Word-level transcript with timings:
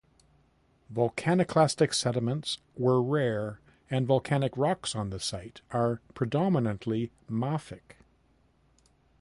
Volcaniclastic 0.91 1.93
sediments 1.93 2.57
were 2.75 2.99
rare 3.03 3.59
and 3.87 4.07
volcanic 4.07 4.57
rocks 4.57 4.95
on 4.95 5.11
the 5.11 5.19
site 5.19 5.61
are 5.69 6.01
predominantly 6.15 7.11
mafic. 7.29 7.97